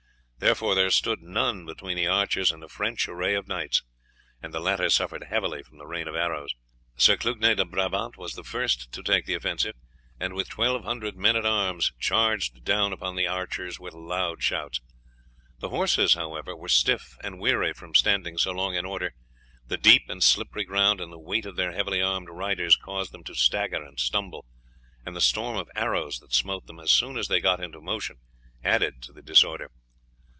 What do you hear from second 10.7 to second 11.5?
hundred men at